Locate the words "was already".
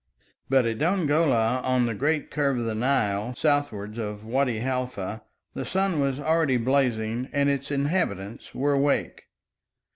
5.99-6.57